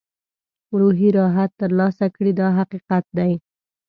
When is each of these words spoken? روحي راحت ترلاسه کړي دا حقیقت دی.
روحي 0.79 1.09
راحت 1.17 1.49
ترلاسه 1.61 2.05
کړي 2.15 2.31
دا 2.39 2.47
حقیقت 2.59 3.03
دی. 3.17 3.33